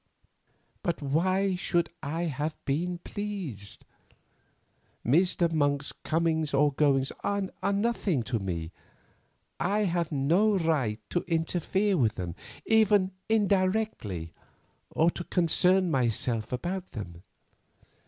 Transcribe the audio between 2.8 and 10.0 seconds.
pleased? Mr. Monk's comings or goings are nothing to me; I